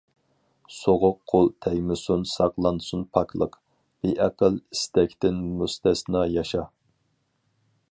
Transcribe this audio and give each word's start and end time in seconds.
سوغۇق 0.75 1.19
قۇل 1.33 1.49
تەگمىسۇن 1.65 2.23
ساقلانسۇن 2.31 3.03
پاكلىق، 3.17 3.59
بىئەقىل 4.07 4.59
ئىستەكتىن 4.63 5.39
مۇستەسنا 5.61 6.27
ياشا. 6.39 6.67